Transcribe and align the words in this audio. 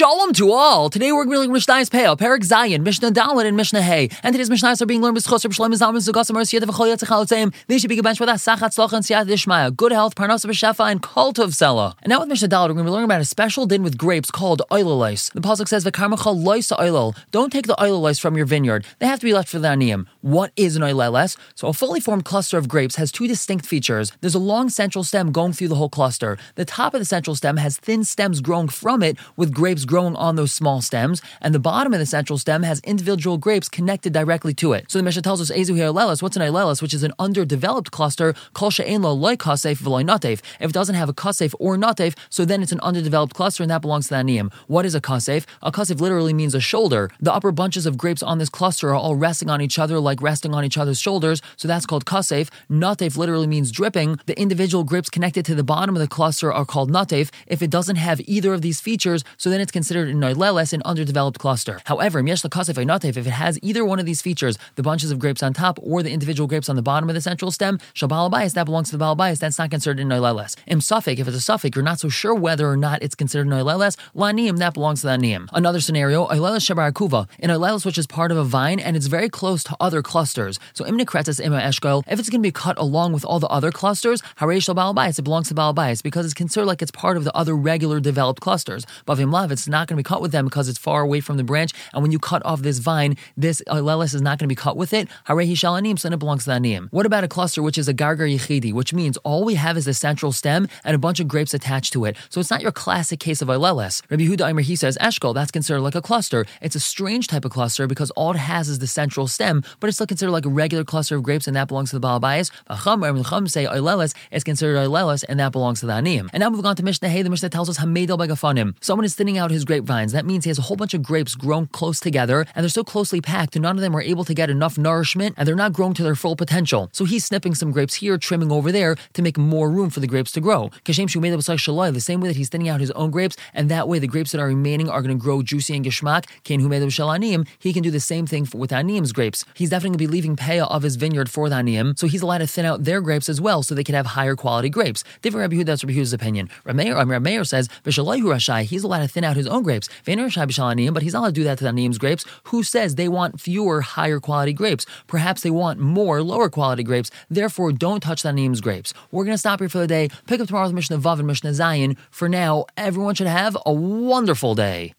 Shalom 0.00 0.32
to 0.32 0.50
all! 0.52 0.88
Today 0.88 1.12
we're 1.12 1.26
going 1.26 1.52
Mishnah's 1.52 1.90
Peah, 1.90 2.16
Perik 2.16 2.40
Zayin, 2.40 2.80
Mishnah 2.80 3.10
Dalit, 3.10 3.44
and 3.44 3.54
Mishnah 3.54 3.82
Hay. 3.82 4.08
And 4.22 4.32
today's 4.32 4.48
Mishnahs 4.48 4.80
are 4.80 4.86
being 4.86 5.02
learned 5.02 5.14
with 5.14 5.26
Chosr 5.26 5.52
Shalom 5.52 5.72
Zalman 5.72 5.96
Zugas 5.96 6.30
Amar 6.30 6.44
Siyat 6.44 6.62
V'chol 6.62 6.96
Yatzachal 6.96 7.54
They 7.66 7.76
should 7.76 7.90
be 7.90 7.98
a 7.98 8.02
bench 8.02 8.18
with 8.18 8.30
us, 8.30 8.42
Sachat 8.42 8.74
Tzloch 8.74 8.94
and 8.94 9.04
Siyat 9.04 9.26
Dishmaya, 9.26 9.76
good 9.76 9.92
health, 9.92 10.14
Parnas 10.14 10.46
B'Shefa, 10.46 10.90
and 10.90 11.02
Cult 11.02 11.38
of 11.38 11.50
Sela. 11.50 11.96
And 12.02 12.08
now 12.08 12.20
with 12.20 12.30
Mishnah 12.30 12.48
Dalit, 12.48 12.68
we're 12.68 12.74
going 12.76 12.86
to 12.86 12.90
be 12.90 12.90
learning 12.92 13.04
about 13.04 13.20
a 13.20 13.26
special 13.26 13.66
din 13.66 13.82
with 13.82 13.98
grapes 13.98 14.30
called 14.30 14.62
oilolais. 14.70 15.30
The 15.34 15.42
Pasuk 15.42 15.68
says, 15.68 15.84
V'karmachal 15.84 16.42
lois 16.42 16.70
oilol. 16.70 17.14
Don't 17.30 17.52
take 17.52 17.66
the 17.66 17.76
oilolais 17.76 18.18
from 18.18 18.38
your 18.38 18.46
vineyard. 18.46 18.86
They 19.00 19.06
have 19.06 19.20
to 19.20 19.26
be 19.26 19.34
left 19.34 19.50
for 19.50 19.58
the 19.58 19.68
aniyim. 19.68 20.06
What 20.22 20.52
is 20.56 20.76
an 20.76 20.82
oilolais? 20.82 21.36
So 21.54 21.68
a 21.68 21.74
fully 21.74 22.00
formed 22.00 22.24
cluster 22.24 22.56
of 22.56 22.68
grapes 22.68 22.96
has 22.96 23.12
two 23.12 23.28
distinct 23.28 23.66
features. 23.66 24.12
There's 24.22 24.34
a 24.34 24.38
long 24.38 24.70
central 24.70 25.04
stem 25.04 25.30
going 25.30 25.52
through 25.52 25.68
the 25.68 25.74
whole 25.74 25.90
cluster. 25.90 26.38
The 26.54 26.64
top 26.64 26.94
of 26.94 27.02
the 27.02 27.04
central 27.04 27.36
stem 27.36 27.58
has 27.58 27.76
thin 27.76 28.02
stems 28.02 28.40
growing 28.40 28.68
from 28.68 29.02
it 29.02 29.18
with 29.36 29.52
grapes 29.52 29.84
growing 29.90 30.14
on 30.16 30.36
those 30.36 30.52
small 30.52 30.80
stems, 30.80 31.20
and 31.42 31.52
the 31.52 31.58
bottom 31.58 31.92
of 31.92 31.98
the 31.98 32.06
central 32.06 32.38
stem 32.38 32.62
has 32.62 32.80
individual 32.80 33.36
grapes 33.36 33.68
connected 33.68 34.12
directly 34.12 34.54
to 34.54 34.72
it. 34.72 34.86
So 34.88 34.98
the 34.98 35.02
Mishnah 35.02 35.22
tells 35.22 35.40
us, 35.40 35.50
Ezu 35.50 35.74
Lelis, 35.92 36.22
what's 36.22 36.36
an 36.36 36.42
Eilelis, 36.42 36.80
which 36.80 36.94
is 36.94 37.02
an 37.02 37.12
underdeveloped 37.18 37.90
cluster, 37.90 38.34
Kol 38.54 38.70
She'en 38.70 39.02
Lo 39.02 39.12
Loi 39.12 39.34
Kasef 39.34 39.82
V'Loi. 39.82 40.40
If 40.60 40.70
it 40.70 40.72
doesn't 40.72 40.94
have 40.94 41.08
a 41.08 41.12
Kasef 41.12 41.54
or 41.58 41.76
Natef, 41.76 42.16
so 42.30 42.44
then 42.44 42.62
it's 42.62 42.70
an 42.72 42.80
underdeveloped 42.80 43.34
cluster, 43.34 43.64
and 43.64 43.70
that 43.70 43.82
belongs 43.82 44.08
to 44.08 44.14
the 44.14 44.20
Aniyim. 44.20 44.52
What 44.68 44.86
is 44.86 44.94
a 44.94 45.00
Kasef? 45.00 45.44
A 45.62 45.72
Kasef 45.72 46.00
literally 46.00 46.32
means 46.32 46.54
a 46.54 46.60
shoulder. 46.60 47.10
The 47.20 47.32
upper 47.32 47.50
bunches 47.50 47.84
of 47.84 47.98
grapes 47.98 48.22
on 48.22 48.38
this 48.38 48.48
cluster 48.48 48.90
are 48.90 48.94
all 48.94 49.16
resting 49.16 49.50
on 49.50 49.60
each 49.60 49.78
other, 49.78 49.98
like 49.98 50.22
resting 50.22 50.54
on 50.54 50.64
each 50.64 50.78
other's 50.78 51.00
shoulders, 51.00 51.42
so 51.56 51.66
that's 51.66 51.86
called 51.86 52.04
Kasef. 52.04 52.48
Natef 52.70 53.16
literally 53.16 53.48
means 53.48 53.72
dripping. 53.72 54.20
The 54.26 54.38
individual 54.38 54.84
grapes 54.84 55.10
connected 55.10 55.44
to 55.46 55.56
the 55.56 55.64
bottom 55.64 55.96
of 55.96 56.00
the 56.00 56.08
cluster 56.08 56.52
are 56.52 56.64
called 56.64 56.90
Natef. 56.90 57.30
If 57.46 57.62
it 57.62 57.70
doesn't 57.70 57.96
have 57.96 58.20
either 58.22 58.54
of 58.54 58.62
these 58.62 58.80
features, 58.80 59.24
so 59.36 59.50
then 59.50 59.60
it's 59.60 59.72
considered 59.80 60.10
an 60.10 60.20
Eilelis, 60.20 60.74
an 60.74 60.82
underdeveloped 60.84 61.38
cluster. 61.38 61.80
However, 61.86 62.18
if 62.20 63.16
it 63.16 63.26
has 63.26 63.58
either 63.62 63.82
one 63.82 63.98
of 63.98 64.04
these 64.04 64.20
features, 64.20 64.58
the 64.74 64.82
bunches 64.82 65.10
of 65.10 65.18
grapes 65.18 65.42
on 65.42 65.54
top 65.54 65.78
or 65.82 66.02
the 66.02 66.10
individual 66.10 66.46
grapes 66.46 66.68
on 66.68 66.76
the 66.76 66.82
bottom 66.82 67.08
of 67.08 67.14
the 67.14 67.20
central 67.22 67.50
stem, 67.50 67.78
Shabalabayas, 67.94 68.52
that 68.52 68.64
belongs 68.64 68.90
to 68.90 68.98
the 68.98 69.02
Balabayas, 69.02 69.38
that's 69.38 69.58
not 69.58 69.70
considered 69.70 69.98
an 70.00 70.10
Noileles. 70.10 70.54
Im 70.66 70.80
safek, 70.80 71.18
if 71.18 71.26
it's 71.26 71.48
a 71.48 71.52
safek, 71.52 71.74
you're 71.74 71.82
not 71.82 71.98
so 71.98 72.10
sure 72.10 72.34
whether 72.34 72.68
or 72.68 72.76
not 72.76 73.02
it's 73.02 73.14
considered 73.14 73.46
Noileles, 73.46 73.96
Laniim, 74.14 74.58
that 74.58 74.74
belongs 74.74 75.00
to 75.00 75.06
the 75.06 75.14
Aniim. 75.14 75.48
Another 75.54 75.80
scenario, 75.80 76.26
Eileles 76.26 76.64
Shabarakuva, 76.68 77.26
an 77.38 77.48
Eileles 77.48 77.86
which 77.86 77.96
is 77.96 78.06
part 78.06 78.30
of 78.30 78.36
a 78.36 78.44
vine 78.44 78.78
and 78.78 78.96
it's 78.98 79.06
very 79.06 79.30
close 79.30 79.64
to 79.64 79.74
other 79.80 80.02
clusters. 80.02 80.58
So 80.74 80.84
Imnikretas 80.84 81.40
Ima 81.40 81.60
Eshkoil, 81.60 82.04
if 82.06 82.18
it's 82.18 82.28
going 82.28 82.42
to 82.42 82.46
be 82.46 82.52
cut 82.52 82.76
along 82.78 83.14
with 83.14 83.24
all 83.24 83.40
the 83.40 83.48
other 83.48 83.72
clusters, 83.72 84.20
Haresh 84.40 84.68
Balabayas, 84.74 85.18
it 85.18 85.22
belongs 85.22 85.48
to 85.48 85.54
Balabayas 85.54 86.02
because 86.02 86.26
it's 86.26 86.34
considered 86.34 86.66
like 86.66 86.82
it's 86.82 86.90
part 86.90 87.16
of 87.16 87.24
the 87.24 87.34
other 87.34 87.56
regular 87.56 87.98
developed 88.00 88.42
clusters. 88.42 88.84
But 89.06 89.16
Vimlav, 89.18 89.50
it's 89.50 89.68
not 89.70 89.88
going 89.88 89.96
to 89.96 90.02
be 90.02 90.08
cut 90.08 90.20
with 90.20 90.32
them 90.32 90.44
because 90.44 90.68
it's 90.68 90.78
far 90.78 91.02
away 91.02 91.20
from 91.20 91.36
the 91.36 91.44
branch, 91.44 91.72
and 91.92 92.02
when 92.02 92.12
you 92.12 92.18
cut 92.18 92.44
off 92.44 92.60
this 92.62 92.78
vine, 92.78 93.16
this 93.36 93.62
uh, 93.66 93.76
lelis 93.76 94.14
is 94.14 94.22
not 94.22 94.38
going 94.38 94.48
to 94.48 94.52
be 94.52 94.54
cut 94.54 94.76
with 94.76 94.92
it. 94.92 95.08
Harehi 95.26 95.52
shalanim, 95.52 95.98
so 95.98 96.10
it 96.10 96.18
belongs 96.18 96.44
to 96.44 96.50
the 96.50 96.56
aniyim. 96.56 96.88
What 96.90 97.06
about 97.06 97.24
a 97.24 97.28
cluster 97.28 97.62
which 97.62 97.78
is 97.78 97.88
a 97.88 97.94
gargar 97.94 98.28
yichidi, 98.30 98.72
which 98.72 98.92
means 98.92 99.16
all 99.18 99.44
we 99.44 99.54
have 99.54 99.76
is 99.76 99.86
a 99.86 99.94
central 99.94 100.32
stem 100.32 100.68
and 100.84 100.94
a 100.94 100.98
bunch 100.98 101.20
of 101.20 101.28
grapes 101.28 101.54
attached 101.54 101.92
to 101.94 102.04
it. 102.04 102.16
So 102.28 102.40
it's 102.40 102.50
not 102.50 102.62
your 102.62 102.72
classic 102.72 103.20
case 103.20 103.40
of 103.40 103.48
ilelis. 103.48 104.02
Rabbi 104.10 104.24
Huda 104.24 104.48
Aimer, 104.48 104.60
he 104.62 104.76
says, 104.76 104.98
Eshkol, 105.00 105.34
that's 105.34 105.50
considered 105.50 105.80
like 105.80 105.94
a 105.94 106.02
cluster. 106.02 106.44
It's 106.60 106.74
a 106.74 106.80
strange 106.80 107.28
type 107.28 107.44
of 107.44 107.52
cluster 107.52 107.86
because 107.86 108.10
all 108.12 108.32
it 108.32 108.36
has 108.36 108.68
is 108.68 108.80
the 108.80 108.86
central 108.86 109.26
stem, 109.26 109.62
but 109.78 109.88
it's 109.88 109.96
still 109.96 110.06
considered 110.06 110.32
like 110.32 110.46
a 110.46 110.50
regular 110.50 110.84
cluster 110.84 111.16
of 111.16 111.22
grapes, 111.22 111.46
and 111.46 111.56
that 111.56 111.68
belongs 111.68 111.90
to 111.90 111.98
the 111.98 112.10
and 112.10 113.26
Chum 113.26 113.48
say 113.48 113.64
ilelis 113.64 114.14
is 114.30 114.44
considered 114.44 114.76
ilelis, 114.76 115.24
and 115.28 115.40
that 115.40 115.52
belongs 115.52 115.80
to 115.80 115.86
the 115.86 115.92
aniyim. 115.92 116.28
And 116.32 116.40
now 116.40 116.50
moving 116.50 116.66
on 116.66 116.76
to 116.76 116.82
Mishnah 116.82 117.08
Hey, 117.08 117.22
the 117.22 117.30
Mishnah 117.30 117.48
tells 117.48 117.68
us 117.68 117.78
Hamedel 117.78 118.18
Bagafanim. 118.18 118.74
Someone 118.80 119.04
is 119.04 119.14
thinning 119.14 119.38
out 119.38 119.50
his 119.50 119.59
grapevines. 119.64 120.12
That 120.12 120.26
means 120.26 120.44
he 120.44 120.50
has 120.50 120.58
a 120.58 120.62
whole 120.62 120.76
bunch 120.76 120.94
of 120.94 121.02
grapes 121.02 121.34
grown 121.34 121.66
close 121.66 122.00
together, 122.00 122.46
and 122.54 122.62
they're 122.62 122.68
so 122.68 122.84
closely 122.84 123.20
packed, 123.20 123.58
none 123.58 123.76
of 123.76 123.82
them 123.82 123.94
are 123.94 124.02
able 124.02 124.24
to 124.24 124.34
get 124.34 124.50
enough 124.50 124.78
nourishment, 124.78 125.34
and 125.36 125.46
they're 125.46 125.54
not 125.54 125.72
growing 125.72 125.94
to 125.94 126.02
their 126.02 126.14
full 126.14 126.36
potential. 126.36 126.88
So 126.92 127.04
he's 127.04 127.24
snipping 127.24 127.54
some 127.54 127.70
grapes 127.70 127.94
here, 127.94 128.18
trimming 128.18 128.52
over 128.52 128.72
there 128.72 128.96
to 129.14 129.22
make 129.22 129.38
more 129.38 129.70
room 129.70 129.90
for 129.90 130.00
the 130.00 130.06
grapes 130.06 130.32
to 130.32 130.40
grow. 130.40 130.70
Kashem 130.84 131.20
made 131.20 131.32
the 131.32 132.00
same 132.00 132.20
way 132.20 132.28
that 132.28 132.36
he's 132.36 132.48
thinning 132.48 132.68
out 132.68 132.80
his 132.80 132.90
own 132.92 133.10
grapes, 133.10 133.36
and 133.54 133.68
that 133.68 133.88
way 133.88 133.98
the 133.98 134.06
grapes 134.06 134.32
that 134.32 134.40
are 134.40 134.46
remaining 134.46 134.88
are 134.88 135.02
going 135.02 135.16
to 135.16 135.22
grow 135.22 135.42
juicy 135.42 135.76
and 135.76 135.84
geshmak. 135.84 136.26
Kain 136.44 136.60
shalanim, 136.60 137.46
he 137.58 137.72
can 137.72 137.82
do 137.82 137.90
the 137.90 138.00
same 138.00 138.26
thing 138.26 138.46
with 138.54 138.70
aniyim's 138.70 139.12
grapes. 139.12 139.44
He's 139.54 139.70
definitely 139.70 139.90
going 139.90 139.98
to 139.98 140.06
be 140.06 140.12
leaving 140.12 140.36
paya 140.36 140.70
of 140.70 140.82
his 140.82 140.96
vineyard 140.96 141.28
for 141.30 141.48
the 141.48 141.56
aniyim, 141.56 141.98
so 141.98 142.06
he's 142.06 142.22
allowed 142.22 142.38
to 142.38 142.46
thin 142.46 142.64
out 142.64 142.84
their 142.84 143.00
grapes 143.00 143.28
as 143.28 143.40
well, 143.40 143.62
so 143.62 143.74
they 143.74 143.84
can 143.84 143.94
have 143.94 144.06
higher 144.06 144.36
quality 144.36 144.68
grapes. 144.68 145.04
Different 145.22 145.42
Rabbi 145.42 145.62
Huda, 145.62 145.66
that's 145.66 145.84
Rabbi 145.84 145.94
Huda's 145.94 146.12
opinion. 146.12 146.48
Rameir, 146.64 146.94
Rameir 146.94 147.46
says, 147.46 147.68
he's 147.84 148.84
allowed 148.84 149.00
to 149.00 149.08
thin 149.08 149.24
out 149.24 149.36
his 149.40 149.52
own 149.52 149.62
grapes. 149.62 149.88
But 150.06 151.02
he's 151.02 151.14
allowed 151.14 151.26
to 151.26 151.32
do 151.32 151.44
that 151.44 151.58
to 151.58 151.64
the 151.64 151.70
aniyim's 151.70 151.98
grapes. 151.98 152.24
Who 152.44 152.62
says 152.62 152.94
they 152.94 153.08
want 153.08 153.40
fewer 153.40 153.80
higher 153.80 154.20
quality 154.20 154.52
grapes? 154.52 154.86
Perhaps 155.06 155.42
they 155.42 155.50
want 155.50 155.80
more 155.80 156.22
lower 156.22 156.48
quality 156.48 156.82
grapes. 156.82 157.10
Therefore, 157.28 157.72
don't 157.72 158.02
touch 158.02 158.22
the 158.22 158.28
aniyim's 158.28 158.60
grapes. 158.60 158.94
We're 159.10 159.24
going 159.24 159.34
to 159.34 159.38
stop 159.38 159.60
here 159.60 159.68
for 159.68 159.78
the 159.78 159.86
day. 159.86 160.10
Pick 160.26 160.40
up 160.40 160.46
tomorrow 160.46 160.66
with 160.66 160.74
Mishnah 160.74 160.98
Vav 160.98 161.18
and 161.18 161.26
Mishnah 161.26 161.50
Zayin. 161.50 161.96
For 162.10 162.28
now, 162.28 162.66
everyone 162.76 163.14
should 163.14 163.26
have 163.26 163.56
a 163.66 163.72
wonderful 163.72 164.54
day. 164.54 164.94